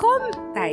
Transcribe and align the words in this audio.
Welkom 0.00 0.52
bij 0.52 0.72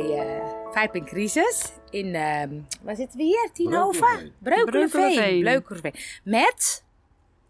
uh, 0.74 0.84
in 0.92 1.04
Crisis 1.04 1.72
in, 1.90 2.06
uh, 2.06 2.42
waar 2.82 2.96
zitten 2.96 3.18
we 3.18 3.22
hier? 3.22 3.50
Tienhoven? 3.52 4.32
Breukelenveen. 4.38 5.40
Breukelenveen. 5.40 5.94
Met? 6.24 6.84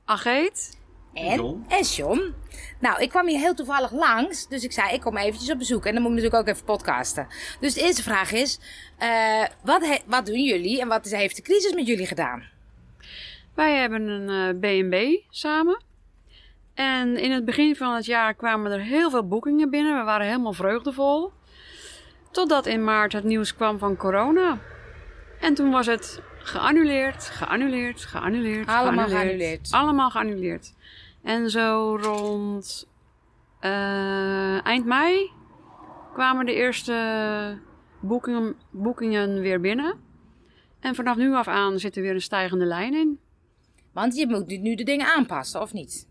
Ageet. 0.05 0.79
En 1.13 1.37
John. 1.37 1.65
en 1.69 1.83
John. 1.83 2.35
Nou, 2.81 3.03
ik 3.03 3.09
kwam 3.09 3.27
hier 3.27 3.39
heel 3.39 3.55
toevallig 3.55 3.93
langs, 3.93 4.49
dus 4.49 4.65
ik 4.65 4.73
zei 4.73 4.93
ik 4.93 5.01
kom 5.01 5.17
eventjes 5.17 5.51
op 5.51 5.59
bezoek. 5.59 5.87
En 5.87 5.93
dan 5.93 6.03
moet 6.03 6.11
ik 6.11 6.17
natuurlijk 6.17 6.49
ook 6.49 6.55
even 6.55 6.67
podcasten. 6.67 7.27
Dus 7.61 7.75
de 7.75 7.81
eerste 7.81 8.03
vraag 8.03 8.33
is, 8.33 8.61
uh, 9.03 9.45
wat, 9.65 10.01
wat 10.07 10.27
doen 10.27 10.43
jullie 10.43 10.81
en 10.81 10.89
wat 10.89 11.05
heeft 11.05 11.37
de 11.37 11.43
crisis 11.43 11.73
met 11.73 11.87
jullie 11.87 12.07
gedaan? 12.07 12.45
Wij 13.55 13.75
hebben 13.75 14.09
een 14.09 14.59
B&B 14.59 14.95
uh, 14.95 15.21
samen. 15.31 15.83
En 16.75 17.17
in 17.17 17.31
het 17.31 17.45
begin 17.45 17.77
van 17.77 17.95
het 17.95 18.05
jaar 18.05 18.35
kwamen 18.35 18.73
er 18.73 18.81
heel 18.81 19.11
veel 19.11 19.27
boekingen 19.27 19.71
binnen. 19.71 19.99
We 19.99 20.05
waren 20.05 20.27
helemaal 20.27 20.53
vreugdevol. 20.53 21.33
Totdat 22.31 22.67
in 22.67 22.85
maart 22.85 23.13
het 23.13 23.25
nieuws 23.25 23.55
kwam 23.55 23.79
van 23.79 23.97
corona. 23.97 24.59
En 25.41 25.55
toen 25.55 25.71
was 25.71 25.87
het 25.87 26.23
geannuleerd, 26.39 27.25
geannuleerd, 27.25 28.05
geannuleerd. 28.05 28.69
Allemaal 28.69 29.09
geannuleerd. 29.09 29.69
Allemaal 29.71 30.11
geannuleerd. 30.11 30.75
En 31.23 31.51
zo 31.51 31.97
rond 32.01 32.89
uh, 33.61 34.67
eind 34.67 34.85
mei 34.85 35.31
kwamen 36.13 36.47
de 36.47 36.55
eerste 36.55 37.59
boekingen, 38.01 38.57
boekingen 38.71 39.41
weer 39.41 39.61
binnen. 39.61 39.95
En 40.81 40.95
vanaf 40.95 41.17
nu 41.17 41.35
af 41.35 41.49
aan 41.49 41.79
zit 41.79 41.97
er 41.97 42.03
weer 42.03 42.15
een 42.15 42.21
stijgende 42.21 42.65
lijn 42.65 42.95
in. 42.95 43.19
Want 43.93 44.17
je 44.17 44.27
moet 44.29 44.47
nu 44.47 44.75
de 44.75 44.85
dingen 44.85 45.07
aanpassen, 45.07 45.61
of 45.61 45.73
niet? 45.73 46.09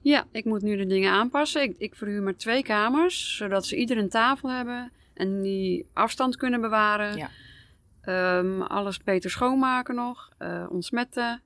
Ja, 0.00 0.26
ik 0.32 0.44
moet 0.44 0.62
nu 0.62 0.76
de 0.76 0.86
dingen 0.86 1.12
aanpassen. 1.12 1.62
Ik, 1.62 1.74
ik 1.78 1.94
verhuur 1.94 2.22
maar 2.22 2.36
twee 2.36 2.62
kamers, 2.62 3.36
zodat 3.36 3.66
ze 3.66 3.76
ieder 3.76 3.96
een 3.96 4.08
tafel 4.08 4.50
hebben 4.50 4.92
en 5.14 5.42
die 5.42 5.86
afstand 5.92 6.36
kunnen 6.36 6.60
bewaren. 6.60 7.16
Ja. 7.16 7.30
Um, 8.38 8.62
alles 8.62 8.98
beter 8.98 9.30
schoonmaken 9.30 9.94
nog, 9.94 10.30
uh, 10.38 10.66
ontsmetten. 10.68 11.42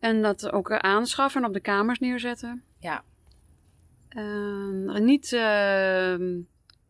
En 0.00 0.22
dat 0.22 0.52
ook 0.52 0.72
aanschaffen 0.72 1.42
en 1.42 1.48
op 1.48 1.54
de 1.54 1.60
kamers 1.60 1.98
neerzetten. 1.98 2.62
Ja. 2.78 3.02
Uh, 4.10 4.94
niet 4.94 5.32
uh, 5.32 6.14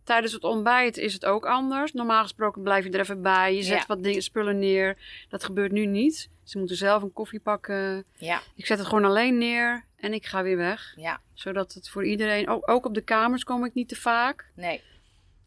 tijdens 0.09 0.33
het 0.33 0.45
ontbijt 0.45 0.97
is 0.97 1.13
het 1.13 1.25
ook 1.25 1.47
anders. 1.47 1.93
Normaal 1.93 2.23
gesproken 2.23 2.63
blijf 2.63 2.85
je 2.85 2.91
er 2.91 3.01
even 3.01 3.23
bij. 3.23 3.55
Je 3.55 3.63
zet 3.63 3.87
wat 3.87 4.03
dingen, 4.03 4.23
spullen 4.23 4.59
neer. 4.59 4.97
Dat 5.29 5.45
gebeurt 5.45 5.73
nu 5.73 5.87
niet. 5.87 6.29
Ze 6.45 6.59
moeten 6.59 6.77
zelf 6.77 7.03
een 7.03 7.13
koffie 7.13 7.41
pakken. 7.41 8.05
Ja. 8.17 8.41
Ik 8.55 8.67
zet 8.67 8.79
het 8.79 8.87
gewoon 8.87 9.05
alleen 9.05 9.39
neer 9.39 9.85
en 9.97 10.13
ik 10.13 10.27
ga 10.27 10.43
weer 10.43 10.57
weg. 10.57 10.93
Ja. 10.97 11.21
Zodat 11.35 11.75
het 11.75 11.89
voor 11.89 12.05
iedereen... 12.05 12.49
Ook, 12.49 12.71
ook 12.71 12.87
op 12.87 12.95
de 12.95 13.01
kamers 13.01 13.45
kom 13.45 13.65
ik 13.65 13.75
niet 13.75 13.89
te 13.89 13.97
vaak. 13.97 14.51
Nee. 14.55 14.83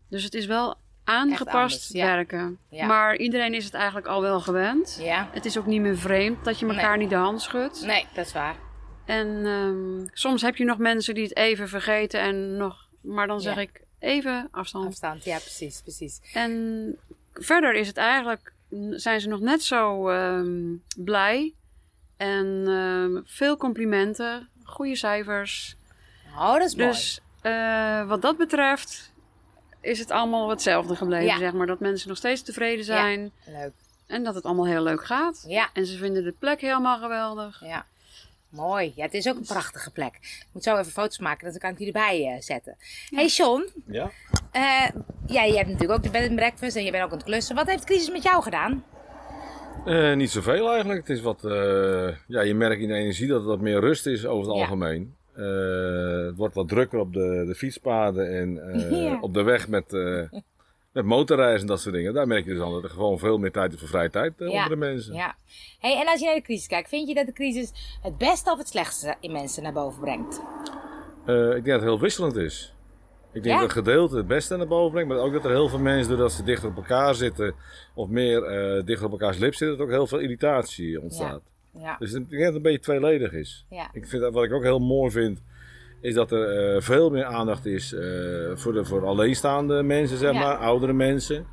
Dus 0.09 0.23
het 0.23 0.33
is 0.33 0.45
wel 0.45 0.75
aangepast 1.03 1.91
werken. 1.91 2.57
Ja. 2.69 2.85
Maar 2.85 3.17
iedereen 3.17 3.53
is 3.53 3.65
het 3.65 3.73
eigenlijk 3.73 4.07
al 4.07 4.21
wel 4.21 4.39
gewend. 4.39 4.97
Ja. 5.01 5.29
Het 5.31 5.45
is 5.45 5.57
ook 5.57 5.65
niet 5.65 5.81
meer 5.81 5.97
vreemd 5.97 6.45
dat 6.45 6.59
je 6.59 6.67
elkaar 6.67 6.89
nee. 6.89 6.99
niet 6.99 7.09
de 7.09 7.15
hand 7.15 7.41
schudt. 7.41 7.85
Nee, 7.85 8.05
dat 8.13 8.25
is 8.25 8.33
waar. 8.33 8.55
En 9.05 9.27
um, 9.27 10.05
soms 10.13 10.41
heb 10.41 10.55
je 10.55 10.65
nog 10.65 10.77
mensen 10.77 11.13
die 11.13 11.23
het 11.23 11.35
even 11.35 11.69
vergeten 11.69 12.19
en 12.19 12.57
nog... 12.57 12.89
Maar 13.01 13.27
dan 13.27 13.41
zeg 13.41 13.57
ik 13.57 13.81
even 14.01 14.47
afstand. 14.51 14.85
Afstand, 14.85 15.23
ja 15.23 15.37
precies, 15.37 15.81
precies. 15.81 16.19
En 16.33 16.95
verder 17.33 17.73
is 17.73 17.87
het 17.87 17.97
eigenlijk... 17.97 18.53
Zijn 18.89 19.21
ze 19.21 19.27
nog 19.27 19.39
net 19.39 19.63
zo 19.63 20.09
um, 20.09 20.83
blij. 20.97 21.53
En 22.17 22.45
um, 22.45 23.21
veel 23.25 23.57
complimenten. 23.57 24.49
Goede 24.63 24.95
cijfers. 24.95 25.75
Oh, 26.35 26.53
dat 26.53 26.61
is 26.61 26.75
mooi. 26.75 26.89
Dus 26.89 27.19
uh, 27.43 28.07
wat 28.07 28.21
dat 28.21 28.37
betreft 28.37 29.11
is 29.81 29.99
het 29.99 30.11
allemaal 30.11 30.49
hetzelfde 30.49 30.95
gebleven, 30.95 31.25
Ja. 31.25 31.37
zeg 31.37 31.53
maar. 31.53 31.67
Dat 31.67 31.79
mensen 31.79 32.07
nog 32.07 32.17
steeds 32.17 32.41
tevreden 32.41 32.85
zijn. 32.85 33.31
Leuk. 33.45 33.71
En 34.07 34.23
dat 34.23 34.35
het 34.35 34.43
allemaal 34.43 34.65
heel 34.65 34.83
leuk 34.83 35.05
gaat. 35.05 35.45
Ja. 35.47 35.69
En 35.73 35.85
ze 35.85 35.97
vinden 35.97 36.23
de 36.23 36.33
plek 36.39 36.61
helemaal 36.61 36.99
geweldig. 36.99 37.61
Ja. 37.65 37.85
Mooi. 38.51 38.91
Ja, 38.95 39.03
het 39.03 39.13
is 39.13 39.27
ook 39.29 39.35
een 39.35 39.45
prachtige 39.45 39.91
plek. 39.91 40.15
Ik 40.21 40.45
moet 40.51 40.63
zo 40.63 40.77
even 40.77 40.91
foto's 40.91 41.19
maken, 41.19 41.49
dan 41.49 41.57
kan 41.59 41.69
ik 41.69 41.77
die 41.77 41.85
erbij 41.87 42.33
uh, 42.35 42.41
zetten. 42.41 42.75
Hey 43.09 43.25
John. 43.27 43.69
Ja? 43.87 44.11
Uh, 44.55 44.89
ja, 45.27 45.43
je 45.43 45.55
hebt 45.55 45.67
natuurlijk 45.69 45.91
ook 45.97 46.03
de 46.03 46.09
bed 46.09 46.27
and 46.27 46.35
breakfast 46.35 46.75
en 46.75 46.83
je 46.83 46.91
bent 46.91 47.03
ook 47.03 47.11
aan 47.11 47.17
het 47.17 47.25
klussen. 47.25 47.55
Wat 47.55 47.67
heeft 47.67 47.79
de 47.79 47.85
crisis 47.85 48.11
met 48.11 48.23
jou 48.23 48.43
gedaan? 48.43 48.83
Uh, 49.85 50.15
niet 50.15 50.31
zoveel 50.31 50.69
eigenlijk. 50.69 50.99
Het 51.07 51.17
is 51.17 51.21
wat, 51.23 51.43
uh, 51.43 51.51
ja, 52.27 52.41
je 52.41 52.53
merkt 52.53 52.81
in 52.81 52.87
de 52.87 52.93
energie 52.93 53.27
dat 53.27 53.37
het 53.37 53.47
wat 53.47 53.61
meer 53.61 53.79
rust 53.79 54.05
is 54.05 54.25
over 54.25 54.47
het 54.47 54.55
Ja. 54.57 54.61
algemeen. 54.63 55.15
Uh, 55.35 56.25
het 56.25 56.35
wordt 56.37 56.55
wat 56.55 56.67
drukker 56.67 56.99
op 56.99 57.13
de, 57.13 57.43
de 57.47 57.55
fietspaden 57.55 58.35
en 58.37 58.55
uh, 58.91 59.03
Ja. 59.03 59.17
op 59.21 59.33
de 59.33 59.41
weg 59.43 59.67
met, 59.67 59.91
met 60.91 61.05
motorreizen 61.05 61.61
en 61.61 61.67
dat 61.67 61.81
soort 61.81 61.95
dingen. 61.95 62.13
Daar 62.13 62.27
merk 62.27 62.45
je 62.45 62.51
dus 62.53 62.61
al 62.61 62.71
dat 62.71 62.83
er 62.83 62.89
gewoon 62.89 63.19
veel 63.19 63.37
meer 63.37 63.51
tijd 63.51 63.73
is 63.73 63.79
voor 63.79 63.87
vrije 63.87 64.09
tijd 64.09 64.33
uh, 64.37 64.49
onder 64.49 64.69
de 64.69 64.75
mensen. 64.75 65.13
Ja. 65.13 65.35
Hey, 65.79 65.99
en 65.99 66.07
als 66.07 66.19
je 66.19 66.25
naar 66.25 66.35
de 66.35 66.41
crisis 66.41 66.67
kijkt, 66.67 66.89
vind 66.89 67.07
je 67.07 67.13
dat 67.13 67.25
de 67.25 67.33
crisis 67.33 67.71
het 68.01 68.17
beste 68.17 68.51
of 68.51 68.57
het 68.57 68.67
slechtste 68.67 69.15
in 69.19 69.31
mensen 69.31 69.63
naar 69.63 69.73
boven 69.73 69.99
brengt? 70.01 70.41
Uh, 71.25 71.45
ik 71.47 71.51
denk 71.53 71.65
dat 71.65 71.73
het 71.75 71.83
heel 71.83 71.99
wisselend 71.99 72.35
is. 72.35 72.73
Ik 73.33 73.43
denk 73.43 73.55
Ja? 73.55 73.61
dat 73.61 73.75
het 73.75 73.85
gedeelte 73.85 74.17
het 74.17 74.27
beste 74.27 74.55
naar 74.57 74.67
boven 74.67 74.91
brengt, 74.91 75.09
maar 75.09 75.19
ook 75.19 75.33
dat 75.33 75.45
er 75.45 75.49
heel 75.51 75.69
veel 75.69 75.79
mensen, 75.79 76.09
doordat 76.09 76.31
ze 76.31 76.43
dichter 76.43 76.69
op 76.69 76.75
elkaar 76.75 77.15
zitten 77.15 77.53
of 77.95 78.07
meer 78.09 78.75
uh, 78.77 78.83
dichter 78.85 79.05
op 79.05 79.11
elkaars 79.11 79.37
lip 79.37 79.53
zitten, 79.55 79.77
dat 79.77 79.85
ook 79.87 79.93
heel 79.93 80.07
veel 80.07 80.19
irritatie 80.19 81.01
ontstaat. 81.01 81.41
Ja. 81.77 81.95
Dus 81.99 82.09
ik 82.13 82.15
denk 82.29 82.29
dat 82.29 82.39
het 82.45 82.55
een 82.55 82.61
beetje 82.61 82.79
tweeledig 82.79 83.31
is. 83.33 83.65
Ja. 83.69 83.89
Ik 83.93 84.07
vind, 84.07 84.21
dat- 84.21 84.33
wat 84.33 84.43
ik 84.43 84.53
ook 84.53 84.63
heel 84.63 84.79
mooi 84.79 85.11
vind, 85.11 85.41
is 86.01 86.13
dat 86.13 86.31
er 86.31 86.73
eh, 86.75 86.81
veel 86.81 87.09
meer 87.09 87.25
aandacht 87.25 87.65
is 87.65 87.93
eh, 87.93 88.01
voor, 88.53 88.73
de, 88.73 88.85
voor 88.85 89.05
alleenstaande 89.05 89.83
mensen, 89.83 90.17
zeg 90.17 90.33
Ja. 90.33 90.39
maar, 90.39 90.57
oudere 90.57 90.93
mensen. 90.93 91.45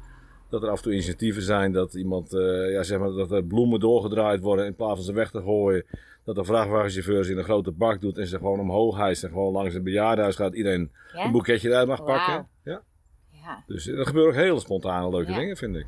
Dat 0.50 0.62
er 0.62 0.68
af 0.68 0.76
en 0.76 0.82
toe 0.82 0.92
initiatieven 0.92 1.42
zijn 1.42 1.72
dat 1.72 1.94
iemand, 1.94 2.32
eh, 2.34 2.72
ja, 2.72 2.82
zeg 2.82 2.98
maar, 2.98 3.10
dat 3.10 3.30
er 3.30 3.44
bloemen 3.44 3.80
doorgedraaid 3.80 4.40
worden 4.40 4.66
in 4.66 4.74
plaats 4.74 4.94
van 4.94 5.04
ze 5.04 5.12
weg 5.12 5.30
te 5.30 5.42
gooien. 5.42 5.84
Dat 6.24 6.34
de 6.36 6.44
vrachtwagenchauffeur 6.44 7.24
ze 7.24 7.32
in 7.32 7.38
een 7.38 7.44
grote 7.44 7.70
bak 7.72 8.00
doet 8.00 8.18
en 8.18 8.26
ze 8.26 8.36
gewoon 8.36 8.60
omhoog 8.60 8.96
hijst 8.96 9.22
en 9.24 9.28
gewoon 9.28 9.52
langs 9.52 9.74
een 9.74 9.82
bejaardenhuis 9.82 10.36
gaat. 10.36 10.54
Iedereen 10.54 10.90
Ja? 11.12 11.24
een 11.24 11.32
boeketje 11.32 11.68
eruit 11.68 11.88
mag 11.88 12.04
pakken. 12.04 12.48
Ja. 12.64 12.82
Ja. 13.30 13.62
Dus 13.66 13.86
er 13.86 14.06
gebeuren 14.06 14.32
ook 14.32 14.38
hele 14.38 14.60
spontane 14.60 15.10
leuke 15.10 15.32
dingen, 15.32 15.56
vind 15.56 15.76
ik. 15.76 15.86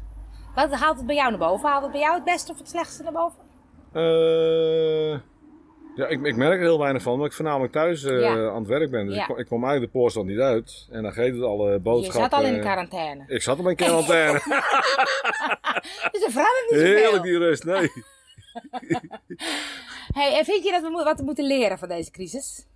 Wat 0.54 0.72
haalt 0.72 0.96
het 0.96 1.06
bij 1.06 1.14
jou 1.16 1.30
naar 1.30 1.38
boven? 1.38 1.68
Haalt 1.68 1.82
het 1.82 1.92
bij 1.92 2.00
jou 2.00 2.14
het 2.14 2.24
beste 2.24 2.52
of 2.52 2.58
het 2.58 2.68
slechtste 2.68 3.02
naar 3.02 3.12
boven? 3.12 3.38
Eh, 3.92 5.20
ja, 6.00 6.06
ik, 6.06 6.22
ik 6.22 6.36
merk 6.36 6.52
er 6.54 6.60
heel 6.60 6.78
weinig 6.78 7.02
van, 7.02 7.12
omdat 7.12 7.26
ik 7.28 7.32
voornamelijk 7.34 7.72
thuis 7.72 8.04
eh, 8.04 8.20
Ja. 8.20 8.48
aan 8.48 8.58
het 8.58 8.66
werk 8.66 8.90
ben. 8.90 9.06
Dus 9.06 9.14
Ja. 9.14 9.20
ik, 9.20 9.26
kom- 9.26 9.38
ik 9.38 9.46
kwam 9.46 9.62
eigenlijk 9.64 9.92
de 9.92 9.98
poortstand 9.98 10.26
niet 10.26 10.38
uit. 10.38 10.86
En 10.90 11.02
dan 11.02 11.12
geeft 11.12 11.34
het 11.34 11.44
alle 11.44 11.70
Je 11.72 11.78
boodschappen. 11.78 12.22
zat 12.30 12.32
al 12.40 12.46
in 12.46 12.54
de 12.54 12.60
quarantaine. 12.60 13.24
Ik 13.26 13.42
zat 13.42 13.58
al 13.58 13.68
in 13.68 13.76
quarantaine. 13.76 14.40
Dus 16.12 16.24
vrouw 16.28 16.44
heeft 16.44 16.70
niet 16.70 16.80
Heerlijk 16.80 17.22
die 17.22 17.38
rust, 17.38 17.64
nee. 17.64 17.90
Hey, 20.18 20.38
en 20.38 20.44
vind 20.44 20.64
je 20.64 20.70
dat 20.70 20.82
we 20.82 20.90
wat 21.04 21.20
moeten 21.22 21.46
leren 21.46 21.78
van 21.78 21.88
deze 21.88 22.10
crisis? 22.10 22.66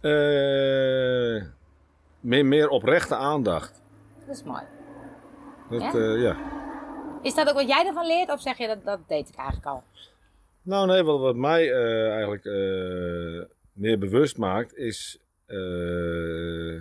Eh, 0.00 1.42
meer, 2.20 2.46
meer 2.46 2.68
oprechte 2.68 3.14
aandacht. 3.16 3.82
Dat 4.26 4.36
is 4.36 4.42
mooi. 4.42 4.62
Dat, 5.70 5.80
Ja? 5.82 5.98
ja? 5.98 6.14
ja. 6.16 6.36
Is 7.22 7.34
dat 7.34 7.48
ook 7.48 7.54
wat 7.54 7.68
jij 7.68 7.86
ervan 7.86 8.06
leert 8.06 8.30
of 8.30 8.40
zeg 8.40 8.56
je 8.58 8.66
dat 8.66 8.84
dat 8.84 8.98
deed 9.08 9.28
ik 9.28 9.34
eigenlijk 9.36 9.66
al? 9.66 9.82
Nou 10.64 10.86
nee, 10.86 11.02
wat, 11.02 11.20
wat 11.20 11.36
mij 11.36 11.72
eh, 11.72 12.10
eigenlijk 12.10 12.44
eh, 12.44 13.42
meer 13.72 13.98
bewust 13.98 14.36
maakt 14.36 14.76
is... 14.76 15.18
eh, 15.46 16.74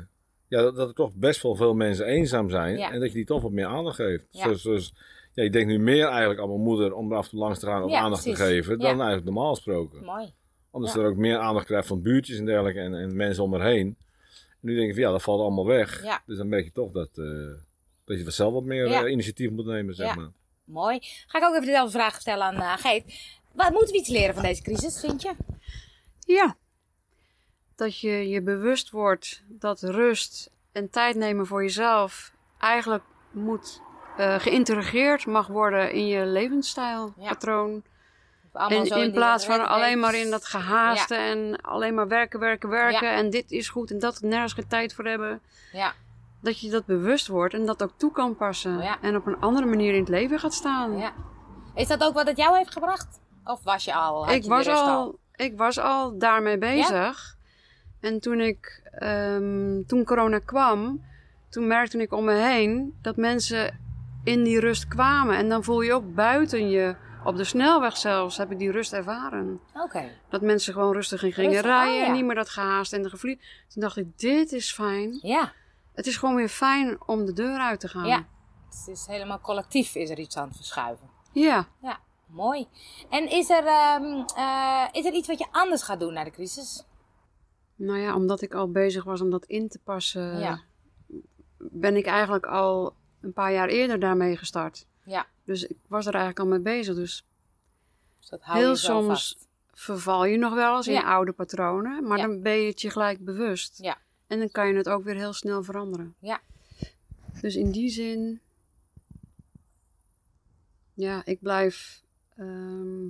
ja, 0.48 0.62
dat, 0.62 0.76
dat 0.76 0.88
er 0.90 0.96
toch 0.96 1.14
best 1.16 1.42
wel 1.42 1.56
veel 1.56 1.74
mensen 1.74 2.06
eenzaam 2.06 2.50
zijn. 2.50 2.78
Ja. 2.78 2.92
En 2.92 3.00
dat 3.00 3.10
je 3.10 3.16
die 3.16 3.26
toch 3.26 3.42
wat 3.42 3.52
meer 3.52 3.66
aandacht 3.66 3.96
geeft. 3.96 4.26
Ja. 4.30 4.44
Zoals, 4.44 4.62
zoals, 4.62 4.94
ja, 5.34 5.44
ik 5.44 5.54
denk 5.54 5.68
nu 5.68 5.80
meer 5.80 6.08
eigenlijk 6.08 6.40
aan 6.40 6.48
mijn 6.50 6.62
moeder 6.62 6.94
om 6.94 7.12
er 7.12 7.18
af 7.18 7.24
en 7.24 7.30
toe 7.30 7.40
langs 7.40 7.60
te 7.60 7.66
gaan 7.66 7.84
om 7.84 7.90
Ja, 7.90 8.00
aandacht 8.00 8.22
precies. 8.24 8.40
te 8.40 8.46
geven. 8.46 8.80
Dan 8.80 8.88
eigenlijk 8.96 9.24
normaal 9.26 9.54
gesproken. 9.54 10.04
Mooi. 10.04 10.34
Omdat 10.72 10.90
ze 10.92 11.00
er 11.00 11.08
ook 11.08 11.16
meer 11.18 11.38
aandacht 11.38 11.66
krijgt 11.66 11.88
van 11.88 12.02
buurtjes 12.02 12.38
en 12.38 12.46
dergelijke 12.46 12.80
en, 12.80 12.94
en 12.94 13.16
mensen 13.16 13.44
om 13.44 13.54
haar 13.54 13.68
heen. 13.70 13.96
En 14.50 14.58
nu 14.60 14.76
denk 14.76 14.88
ik 14.88 14.94
van 14.94 15.04
ja, 15.04 15.12
dat 15.12 15.22
valt 15.22 15.42
allemaal 15.42 15.66
weg. 15.66 16.04
Ja. 16.04 16.22
Dus 16.26 16.38
dan 16.38 16.50
merk 16.50 16.64
je 16.64 16.72
toch 16.72 16.92
dat, 16.92 17.10
dat 18.06 18.20
je 18.20 18.24
er 18.26 18.32
zelf 18.32 18.54
wat 18.54 18.64
meer 18.64 19.10
initiatief 19.10 19.50
moet 19.50 19.66
nemen, 19.66 19.96
zeg 19.96 20.08
Ja. 20.08 20.16
maar. 20.16 20.32
Mooi. 20.64 21.00
Ga 21.28 21.38
ik 21.38 21.44
ook 21.46 21.54
even 21.54 21.66
dezelfde 21.66 21.98
vraag 21.98 22.22
stellen 22.22 22.46
aan 22.46 22.78
Geet. 22.78 23.04
Wat 23.54 23.70
moeten 23.70 23.92
we 23.92 24.00
iets 24.00 24.10
leren 24.10 24.34
van 24.34 24.44
deze 24.44 24.62
crisis, 24.62 25.00
vind 25.00 25.22
je? 25.22 25.34
Ja. 26.20 26.56
Dat 27.76 28.00
je 28.00 28.30
je 28.30 28.42
bewust 28.42 28.90
wordt 28.90 29.44
dat 29.48 29.82
rust 29.82 30.52
en 30.72 30.90
tijd 30.90 31.16
nemen 31.16 31.48
voor 31.48 31.62
jezelf 31.62 32.32
eigenlijk 32.60 33.04
moet 33.32 33.82
eh, 34.18 34.40
geïntegreerd 34.40 35.26
mag 35.26 35.48
worden 35.48 35.92
in 35.92 36.08
je 36.08 36.26
levensstijl, 36.26 37.14
Ja. 37.18 37.38
En 38.54 38.86
in 38.86 39.12
plaats 39.12 39.46
van 39.46 39.68
alleen 39.68 40.00
maar 40.00 40.16
in 40.16 40.30
dat 40.32 40.46
gehaaste 40.46 41.16
en 41.16 41.62
alleen 41.62 41.94
maar 41.94 42.08
werken, 42.08 42.40
werken, 42.40 42.70
werken. 42.70 43.08
Ja. 43.08 43.14
En 43.16 43.30
dit 43.30 43.52
is 43.52 43.70
goed 43.70 43.92
en 43.92 44.00
dat 44.00 44.22
nergens 44.22 44.54
geen 44.54 44.68
tijd 44.68 44.94
voor 44.94 45.06
hebben. 45.06 45.42
Ja, 45.72 45.94
Dat 46.42 46.60
je 46.60 46.70
dat 46.70 46.86
bewust 46.86 47.28
wordt 47.28 47.54
en 47.54 47.66
dat 47.66 47.84
ook 47.84 47.94
toe 47.98 48.12
kan 48.12 48.36
passen. 48.36 48.82
En 49.02 49.16
op 49.16 49.26
een 49.26 49.40
andere 49.40 49.66
manier 49.66 49.94
in 49.94 50.00
het 50.00 50.10
leven 50.10 50.40
gaat 50.40 50.54
staan. 50.54 50.98
ja. 50.98 51.14
Is 51.76 51.88
dat 51.88 52.04
ook 52.04 52.14
wat 52.14 52.28
het 52.28 52.38
jou 52.38 52.58
heeft 52.58 52.72
gebracht? 52.72 53.20
Of 53.44 53.64
was 53.64 53.86
je 53.86 53.94
al? 53.94 54.30
ik, 54.30 54.44
je 54.44 54.50
was 54.50 54.68
al, 54.68 55.20
ik 55.36 55.58
was 55.58 55.80
al 55.80 56.18
daarmee 56.18 56.58
bezig. 56.58 57.38
En 58.00 58.20
toen, 58.20 58.40
ik, 58.40 58.82
ehm, 58.92 59.84
toen 59.88 60.04
corona 60.04 60.40
kwam, 60.40 61.04
toen 61.50 61.68
merkte 61.68 61.98
ik 61.98 62.14
om 62.14 62.24
me 62.26 62.34
heen 62.34 62.98
dat 63.02 63.16
mensen 63.16 63.80
in 64.24 64.44
die 64.44 64.60
rust 64.60 64.88
kwamen. 64.88 65.38
En 65.38 65.50
dan 65.50 65.64
voel 65.64 65.82
je 65.82 65.94
ook 65.94 66.14
buiten 66.16 66.70
je, 66.70 66.96
op 67.24 67.36
de 67.36 67.44
snelweg 67.44 67.98
zelfs, 67.98 68.38
heb 68.38 68.52
ik 68.52 68.60
die 68.60 68.72
rust 68.72 68.94
ervaren. 68.94 69.60
Oké. 69.74 70.10
Dat 70.30 70.42
mensen 70.42 70.74
gewoon 70.74 70.94
rustig 70.94 71.24
in 71.24 71.34
gingen 71.34 71.52
Rustig, 71.52 71.70
rijden 71.72 71.94
oh 71.94 72.00
ja. 72.00 72.06
en 72.06 72.14
niet 72.14 72.26
meer 72.26 72.36
dat 72.36 72.50
gehaast 72.50 72.94
en 72.94 73.02
de 73.02 73.10
gevlieg. 73.10 73.38
Toen 73.68 73.82
dacht 73.82 73.98
ik, 73.98 74.20
dit 74.20 74.52
is 74.52 74.74
fijn. 74.74 75.20
Ja. 75.22 75.52
Het 75.94 76.08
is 76.08 76.18
gewoon 76.18 76.36
weer 76.36 76.50
fijn 76.50 76.98
om 77.06 77.26
de 77.26 77.34
deur 77.34 77.58
uit 77.58 77.80
te 77.80 77.88
gaan. 77.88 78.06
Ja. 78.06 78.26
Het 78.70 78.88
is 78.88 79.06
helemaal 79.06 79.40
collectief 79.40 79.96
is 79.96 80.10
er 80.10 80.20
iets 80.20 80.38
aan 80.38 80.48
het 80.48 80.56
verschuiven. 80.56 81.10
Ja. 81.32 81.68
Ja, 81.82 82.00
mooi. 82.34 82.68
En 83.10 83.30
is 83.32 83.50
er, 83.50 83.66
ehm, 83.66 84.24
eh, 84.36 84.88
is 84.92 85.06
er 85.06 85.14
iets 85.14 85.28
wat 85.28 85.40
je 85.40 85.48
anders 85.52 85.84
gaat 85.84 86.00
doen 86.00 86.14
na 86.14 86.24
de 86.24 86.32
crisis? 86.32 86.84
Nou 87.76 88.00
ja, 88.00 88.16
omdat 88.16 88.42
ik 88.42 88.54
al 88.54 88.72
bezig 88.72 89.04
was 89.04 89.22
om 89.22 89.30
dat 89.30 89.46
in 89.46 89.68
te 89.70 89.80
passen, 89.84 90.40
Ja. 90.40 90.62
ben 91.58 91.96
ik 91.96 92.06
eigenlijk 92.06 92.46
al 92.46 92.96
een 93.22 93.34
paar 93.34 93.54
jaar 93.54 93.68
eerder 93.68 94.00
daarmee 94.00 94.38
gestart. 94.38 94.86
Ja. 95.06 95.26
Dus 95.44 95.64
ik 95.68 95.78
was 95.88 96.06
er 96.06 96.14
eigenlijk 96.14 96.44
al 96.44 96.48
mee 96.52 96.60
bezig. 96.76 96.96
Dus 96.96 97.26
Dus 98.20 98.30
dat 98.30 98.42
hou 98.42 98.60
je 98.60 98.66
heel 98.66 98.76
soms 98.76 99.08
vast. 99.08 99.48
verval 99.74 100.26
je 100.26 100.38
nog 100.38 100.54
wel 100.54 100.76
eens 100.76 100.88
in 100.88 101.04
oude 101.04 101.32
patronen, 101.32 102.08
maar 102.08 102.18
Ja. 102.18 102.26
dan 102.28 102.42
ben 102.42 102.54
je 102.54 102.68
het 102.68 102.82
je 102.82 102.90
gelijk 102.90 103.26
bewust. 103.26 103.78
Ja. 103.82 103.98
En 104.28 104.40
dan 104.40 104.50
kan 104.52 104.68
je 104.68 104.74
het 104.74 104.90
ook 104.90 105.04
weer 105.04 105.16
heel 105.16 105.34
snel 105.34 105.64
veranderen. 105.64 106.16
Ja. 106.20 106.40
Dus 107.42 107.56
in 107.56 107.72
die 107.72 107.90
zin, 107.90 108.42
ja, 110.94 111.22
ik 111.26 111.40
blijf, 111.42 112.03
ehm, 112.38 113.06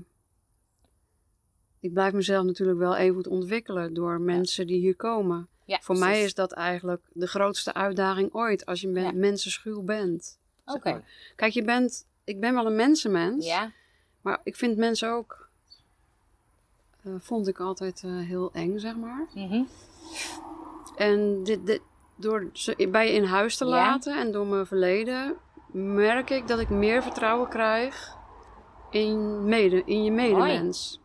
ik 1.80 1.94
blijf 1.94 2.14
mezelf 2.14 2.46
natuurlijk 2.46 2.80
wel 2.80 2.96
even 2.96 3.16
goed 3.16 3.28
ontwikkelen 3.28 3.94
door 3.94 4.22
mensen 4.22 4.68
die 4.68 4.80
hier 4.80 4.96
komen. 4.96 5.48
Ja, 5.66 5.80
Voor 5.82 5.98
mij 5.98 6.24
is 6.24 6.34
dat 6.34 6.52
eigenlijk 6.52 7.02
de 7.14 7.28
grootste 7.28 7.74
uitdaging 7.74 8.34
ooit 8.34 8.66
als 8.66 8.82
je 8.82 8.92
Ja. 8.92 9.12
mensenschuw 9.12 9.82
bent. 9.82 10.40
zeg 10.66 10.76
Oké. 10.76 10.90
maar. 10.92 11.32
Kijk, 11.36 11.54
je 11.54 11.64
bent, 11.64 12.06
ik 12.24 12.40
ben 12.40 12.54
wel 12.54 12.66
een 12.66 12.76
mensenmens, 12.76 13.46
Ja. 13.46 13.72
maar 14.22 14.40
ik 14.44 14.56
vind 14.56 14.78
mensen 14.78 15.10
ook, 15.12 15.50
eh, 17.04 17.14
vond 17.20 17.48
ik 17.48 17.60
altijd 17.60 18.02
eh, 18.06 18.18
heel 18.18 18.52
eng, 18.54 18.78
zeg 18.80 18.96
maar. 18.96 19.28
Mhm. 19.34 19.64
En 20.96 21.44
dit, 21.44 21.66
dit, 21.66 21.82
door 22.16 22.50
ze 22.54 22.88
bij 22.92 23.08
je 23.08 23.14
in 23.14 23.24
huis 23.24 23.58
te 23.58 23.66
laten 23.66 24.18
en 24.20 24.32
door 24.32 24.48
mijn 24.48 24.66
verleden, 24.66 25.36
merk 25.72 26.30
ik 26.30 26.48
dat 26.48 26.60
ik 26.60 26.70
meer 26.70 27.02
vertrouwen 27.04 27.50
krijg 27.50 28.16
in, 28.94 29.46
mede, 29.46 29.84
in 29.86 30.04
je 30.04 30.12
medemens. 30.12 31.00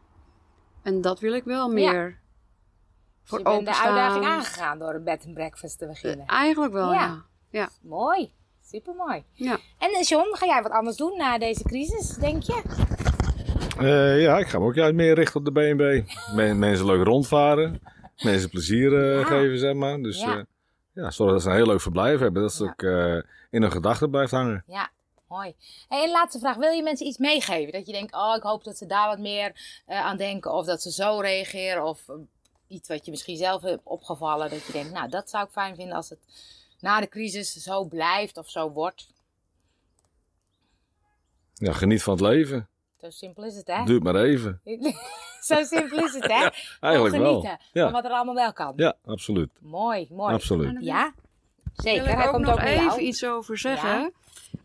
En 0.83 1.01
dat 1.01 1.21
wil 1.21 1.33
ik 1.33 1.45
wel 1.45 1.69
meer. 1.69 2.07
Dus 2.09 2.17
Voor 3.31 3.39
je 3.39 3.45
bent 3.45 3.67
de 3.67 3.83
uitdaging 3.83 4.25
aangegaan 4.25 4.79
door 4.79 4.95
een 4.95 5.05
bed 5.05 5.23
and 5.27 5.35
breakfast 5.35 5.79
te 5.79 5.87
beginnen. 5.87 6.27
Eigenlijk 6.27 6.73
wel, 6.73 6.93
Ja. 6.93 7.01
ja. 7.01 7.23
ja. 7.51 7.69
Mooi. 7.83 8.33
Supermooi. 8.65 9.25
ja. 9.33 9.59
En 9.79 9.91
eh, 9.91 10.03
John, 10.03 10.35
ga 10.37 10.47
jij 10.47 10.63
wat 10.63 10.73
anders 10.73 10.97
doen 10.97 11.17
na 11.17 11.39
deze 11.39 11.63
crisis, 11.63 12.09
denk 12.17 12.43
je? 12.43 12.63
Eh, 13.79 14.23
ja, 14.23 14.39
ik 14.39 14.47
ga 14.49 14.59
me 14.59 14.65
ook 14.65 14.75
juist 14.75 14.95
meer 14.95 15.15
richten 15.15 15.37
op 15.41 15.45
de 15.45 15.53
BNB. 15.53 16.03
Men- 16.35 16.59
mensen 16.69 16.87
leuk 16.87 17.05
rondvaren. 17.07 17.81
Mensen 18.23 18.51
plezier 18.51 18.93
eh, 19.13 19.19
Ja. 19.21 19.25
geven, 19.27 19.59
zeg 19.59 19.75
maar. 19.75 19.99
Dus 19.99 20.21
Ja. 20.21 20.33
ja. 20.35 20.45
ja, 20.93 21.11
zorg 21.11 21.33
dat 21.33 21.43
ze 21.43 21.49
een 21.49 21.55
heel 21.55 21.67
leuk 21.67 21.81
verblijf 21.81 22.21
hebben. 22.21 22.43
Dat 22.43 22.57
Ja. 22.59 22.65
ook 22.67 22.83
eh, 22.83 23.15
in 23.51 23.63
hun 23.63 23.71
gedachten 23.73 24.11
blijft 24.11 24.31
hangen. 24.31 24.63
Ja, 24.67 24.91
mooi. 25.29 25.55
Hey, 25.89 26.05
en 26.05 26.11
laatste 26.11 26.39
vraag. 26.39 26.57
Wil 26.57 26.71
je 26.71 26.83
mensen 26.83 27.07
iets 27.07 27.19
meegeven? 27.19 27.73
Dat 27.73 27.87
je 27.87 27.93
denkt, 27.93 28.15
oh, 28.15 28.35
ik 28.37 28.43
hoop 28.43 28.65
dat 28.65 28.77
ze 28.79 28.87
daar 28.87 29.09
wat 29.09 29.19
meer 29.19 29.81
eh, 29.87 30.01
aan 30.05 30.17
denken. 30.17 30.53
Of 30.53 30.67
dat 30.67 30.83
ze 30.83 30.91
zo 30.93 31.19
reageren. 31.21 31.85
Of 31.85 32.09
eh, 32.09 32.15
iets 32.69 32.89
wat 32.89 33.05
je 33.05 33.11
misschien 33.11 33.37
zelf 33.37 33.63
hebt 33.63 33.81
opgevallen. 33.85 34.51
Dat 34.51 34.67
je 34.67 34.73
denkt, 34.73 34.93
nou, 34.93 35.09
dat 35.09 35.31
zou 35.31 35.45
ik 35.45 35.51
fijn 35.53 35.75
vinden 35.77 35.97
als 35.97 36.09
het 36.09 36.19
na 36.81 37.01
de 37.01 37.09
crisis 37.09 37.53
zo 37.53 37.85
blijft 37.85 38.37
of 38.37 38.51
zo 38.51 38.71
wordt. 38.71 39.09
Ja, 41.55 41.73
geniet 41.73 42.03
van 42.03 42.13
het 42.13 42.23
leven. 42.23 42.69
Zo 43.01 43.11
simpel 43.11 43.45
is 43.45 43.57
het, 43.57 43.67
hè? 43.67 43.85
Duurt 43.85 44.03
maar 44.03 44.15
even. 44.17 44.61
zo 45.49 45.63
simpel 45.65 46.05
is 46.05 46.15
het, 46.15 46.27
hè? 46.27 46.49
Eigenlijk 46.81 47.17
wel. 47.17 47.41
genieten 47.41 47.59
Ja. 47.73 47.83
van 47.85 47.93
wat 47.93 48.05
er 48.05 48.11
allemaal 48.11 48.35
wel 48.35 48.53
kan. 48.53 48.73
Ja, 48.77 48.95
absoluut. 49.05 49.51
Mooi, 49.61 50.07
mooi. 50.11 50.35
Absoluut. 50.35 50.77
Ja, 50.85 51.13
Wil 51.15 51.73
zeker. 51.75 52.09
ik 52.09 52.15
Hij 52.17 52.27
ook 52.27 52.33
komt 52.33 52.45
nog 52.47 52.61
even 52.61 52.85
jou. 52.85 53.01
iets 53.01 53.25
over 53.25 53.59
zeggen. 53.59 53.89
Ja. 53.89 54.11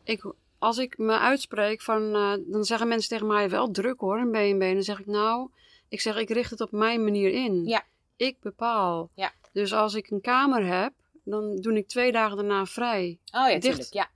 Ik, 0.03 0.33
als 0.63 0.77
ik 0.77 0.97
me 0.97 1.19
uitspreek 1.19 1.81
van, 1.81 2.15
eh, 2.15 2.33
dan 2.45 2.63
zeggen 2.63 2.87
mensen 2.87 3.09
tegen 3.09 3.27
mij 3.27 3.49
wel 3.49 3.71
druk 3.71 3.99
hoor, 3.99 4.17
een 4.17 4.31
BNB. 4.31 4.61
En 4.61 4.73
dan 4.73 4.83
zeg 4.83 4.99
ik 4.99 5.05
nou, 5.05 5.49
ik 5.89 6.01
zeg 6.01 6.17
ik 6.17 6.29
richt 6.29 6.49
het 6.49 6.61
op 6.61 6.71
mijn 6.71 7.03
manier 7.03 7.31
in. 7.31 7.65
Ja. 7.65 7.83
Ik 8.15 8.37
bepaal. 8.39 9.09
Ja. 9.15 9.31
Dus 9.51 9.73
als 9.73 9.93
ik 9.93 10.09
een 10.09 10.21
kamer 10.21 10.65
heb, 10.65 10.93
dan 11.23 11.55
doe 11.55 11.77
ik 11.77 11.87
twee 11.87 12.11
dagen 12.11 12.37
daarna 12.37 12.65
vrij. 12.65 13.19
Oh 13.31 13.41
ja, 13.41 13.47
dicht. 13.47 13.61
tuurlijk. 13.61 13.93
Ja, 13.93 14.09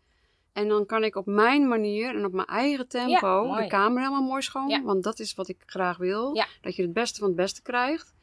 En 0.54 0.68
dan 0.68 0.86
kan 0.86 1.04
ik 1.04 1.16
op 1.16 1.26
mijn 1.26 1.68
manier 1.68 2.16
en 2.16 2.26
op 2.26 2.34
mijn 2.34 2.48
eigen 2.48 2.88
tempo 2.88 3.46
Ja, 3.48 3.62
de 3.62 3.68
kamer 3.68 4.02
helemaal 4.02 4.28
mooi 4.28 4.42
schoon. 4.42 4.70
Ja. 4.70 4.82
Want 4.82 5.04
dat 5.04 5.20
is 5.20 5.34
wat 5.34 5.48
ik 5.48 5.64
graag 5.66 5.98
wil. 5.98 6.36
Ja. 6.36 6.48
Dat 6.62 6.76
je 6.76 6.82
het 6.82 6.94
beste 6.94 7.20
van 7.20 7.28
het 7.28 7.38
beste 7.38 7.62
krijgt. 7.62 8.14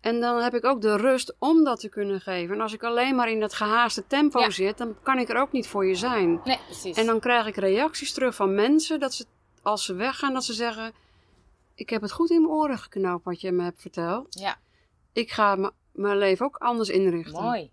En 0.00 0.20
dan 0.20 0.42
heb 0.42 0.54
ik 0.54 0.64
ook 0.64 0.80
de 0.82 0.96
rust 0.96 1.34
om 1.38 1.64
dat 1.64 1.80
te 1.80 1.88
kunnen 1.88 2.20
geven. 2.20 2.54
En 2.54 2.60
als 2.60 2.72
ik 2.72 2.82
alleen 2.82 3.14
maar 3.14 3.30
in 3.30 3.40
dat 3.40 3.54
gehaaste 3.54 4.06
tempo 4.06 4.40
Ja. 4.40 4.50
zit, 4.50 4.78
dan 4.78 4.96
kan 5.02 5.18
ik 5.18 5.28
er 5.28 5.36
ook 5.40 5.52
niet 5.52 5.66
voor 5.68 5.86
je 5.86 5.94
zijn. 5.94 6.40
nee, 6.44 6.58
precies. 6.66 6.96
En 6.96 7.06
dan 7.06 7.20
krijg 7.20 7.46
ik 7.46 7.56
reacties 7.56 8.12
terug 8.12 8.34
van 8.34 8.54
mensen 8.54 9.00
dat 9.00 9.14
ze, 9.14 9.24
als 9.62 9.84
ze 9.84 9.94
weggaan, 9.94 10.32
dat 10.34 10.44
ze 10.44 10.52
zeggen: 10.52 10.92
Ik 11.74 11.90
heb 11.90 12.02
het 12.02 12.12
goed 12.12 12.30
in 12.30 12.40
mijn 12.40 12.52
oren 12.52 12.78
geknoopt 12.78 13.24
wat 13.24 13.40
je 13.40 13.52
me 13.52 13.62
hebt 13.62 13.80
verteld. 13.80 14.26
Ja, 14.40 14.56
Ik 15.12 15.30
ga 15.30 15.72
mijn 15.92 16.18
leven 16.18 16.46
ook 16.46 16.56
anders 16.56 16.88
inrichten. 16.88 17.42
mooi. 17.42 17.70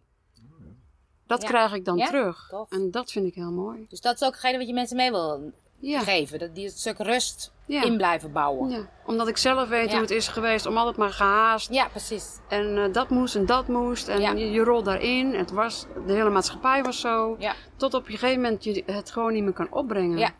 Dat 1.27 1.41
Ja. 1.41 1.47
krijg 1.47 1.73
ik 1.73 1.85
dan 1.85 1.97
Ja, 1.97 2.05
terug. 2.07 2.47
tof. 2.49 2.71
En 2.71 2.91
dat 2.91 3.11
vind 3.11 3.25
ik 3.25 3.35
heel 3.35 3.51
mooi. 3.51 3.85
Dus 3.89 4.01
dat 4.01 4.15
is 4.15 4.21
ook 4.23 4.31
hetgene 4.31 4.57
wat 4.57 4.67
je 4.67 4.73
mensen 4.73 4.95
mee 4.97 5.11
wil 5.11 5.51
Ja. 5.89 5.99
geven. 5.99 6.39
Dat 6.39 6.55
die 6.55 6.65
een 6.65 6.71
stuk 6.71 6.97
rust 6.97 7.51
Ja. 7.65 7.83
in 7.83 7.97
blijven 7.97 8.31
bouwen. 8.31 8.69
Ja, 8.69 8.77
Ja, 8.77 8.89
omdat 9.05 9.27
ik 9.27 9.37
zelf 9.37 9.69
weet 9.69 9.85
Ja. 9.85 9.91
hoe 9.91 10.01
het 10.01 10.11
is 10.11 10.27
geweest 10.27 10.65
om 10.65 10.77
altijd 10.77 10.97
maar 10.97 11.09
gehaast. 11.11 11.69
precies. 11.91 12.25
En 12.49 12.77
eh, 12.77 12.93
dat 12.93 13.09
moest 13.09 13.35
en 13.35 13.45
dat 13.45 13.67
moest. 13.67 14.07
En 14.07 14.21
Ja. 14.21 14.31
je, 14.31 14.51
je 14.51 14.63
rolt 14.63 14.85
daarin. 14.85 15.33
Het 15.33 15.51
was, 15.51 15.85
de 16.07 16.13
hele 16.13 16.29
maatschappij 16.29 16.83
was 16.83 16.99
zo. 16.99 17.35
Ja. 17.39 17.53
Tot 17.75 17.93
op 17.93 18.05
een 18.05 18.11
gegeven 18.11 18.41
moment 18.41 18.63
je 18.63 18.83
het 18.85 19.11
gewoon 19.11 19.33
niet 19.33 19.43
meer 19.43 19.53
kan 19.53 19.71
opbrengen. 19.71 20.17
Ja. 20.17 20.31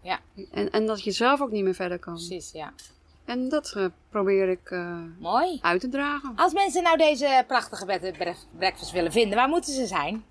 Ja. 0.00 0.18
En, 0.50 0.70
en 0.70 0.86
dat 0.86 1.02
je 1.04 1.10
zelf 1.10 1.40
ook 1.40 1.50
niet 1.50 1.64
meer 1.64 1.74
verder 1.74 1.98
kan. 1.98 2.14
Precies, 2.14 2.52
ja. 2.52 2.72
En 3.24 3.48
dat 3.48 3.72
eh, 3.76 3.84
probeer 4.10 4.48
ik 4.48 4.70
eh, 4.70 4.98
Mooi. 5.18 5.58
uit 5.62 5.80
te 5.80 5.88
dragen. 5.88 6.32
Als 6.36 6.52
mensen 6.52 6.82
nou 6.82 6.96
deze 6.96 7.44
prachtige 7.46 7.86
bed 7.86 8.12
breakfast 8.58 8.90
willen 8.92 9.12
vinden, 9.12 9.36
waar 9.36 9.48
moeten 9.48 9.72
ze 9.72 9.86
zijn? 9.86 10.24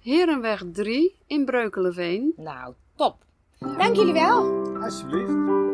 Herenweg 0.00 0.62
3 0.72 1.14
in 1.26 1.44
Breukelenveen. 1.44 2.32
Nou, 2.36 2.74
top. 2.96 3.16
Dank 3.72 3.96
jullie 3.96 4.12
wel. 4.12 4.62
Alsjeblieft. 4.82 5.73